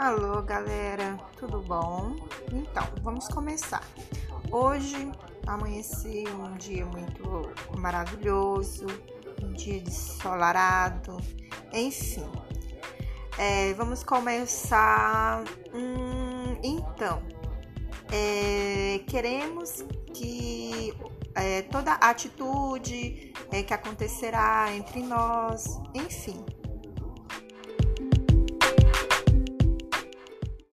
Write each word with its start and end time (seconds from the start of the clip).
Alô, 0.00 0.40
galera, 0.40 1.18
tudo 1.36 1.60
bom? 1.60 2.16
Então, 2.50 2.82
vamos 3.02 3.28
começar. 3.28 3.82
Hoje 4.50 5.12
amanheci 5.46 6.24
um 6.26 6.56
dia 6.56 6.86
muito 6.86 7.50
maravilhoso, 7.78 8.86
um 9.42 9.52
dia 9.52 9.76
ensolarado, 9.76 11.18
enfim. 11.70 12.24
É, 13.36 13.74
vamos 13.74 14.02
começar. 14.02 15.44
Hum, 15.74 16.58
então, 16.64 17.22
é, 18.10 19.00
queremos 19.06 19.84
que 20.14 20.94
é, 21.34 21.60
toda 21.60 21.92
atitude 21.92 23.34
é, 23.52 23.62
que 23.62 23.74
acontecerá 23.74 24.74
entre 24.74 25.02
nós, 25.02 25.78
enfim, 25.92 26.42